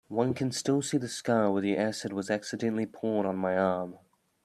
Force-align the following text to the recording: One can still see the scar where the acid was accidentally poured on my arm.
One 0.07 0.33
can 0.33 0.51
still 0.51 0.81
see 0.81 0.97
the 0.97 1.07
scar 1.07 1.51
where 1.51 1.61
the 1.61 1.77
acid 1.77 2.11
was 2.11 2.31
accidentally 2.31 2.87
poured 2.87 3.27
on 3.27 3.37
my 3.37 3.55
arm. 3.55 3.99